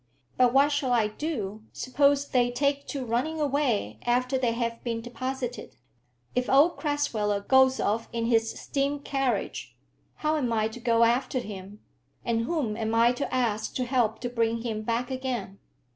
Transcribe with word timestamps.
But 0.35 0.51
what 0.51 0.71
shall 0.71 0.93
I 0.93 1.09
do 1.09 1.61
suppose 1.73 2.27
they 2.29 2.49
take 2.49 2.87
to 2.87 3.05
running 3.05 3.39
away 3.39 3.99
after 4.01 4.35
they 4.35 4.53
have 4.53 4.83
been 4.83 4.99
deposited? 4.99 5.75
If 6.33 6.49
old 6.49 6.75
Crasweller 6.77 7.41
goes 7.47 7.79
off 7.79 8.09
in 8.11 8.25
his 8.25 8.59
steam 8.59 8.97
carriage, 9.01 9.77
how 10.15 10.37
am 10.37 10.51
I 10.51 10.69
to 10.69 10.79
go 10.79 11.03
after 11.03 11.37
him, 11.37 11.81
and 12.25 12.45
whom 12.45 12.75
am 12.75 12.95
I 12.95 13.11
to 13.11 13.31
ask 13.31 13.75
to 13.75 13.85
help 13.85 14.17
to 14.21 14.27
bring 14.29 14.63
him 14.63 14.81
back 14.81 15.11
again?" 15.11 15.59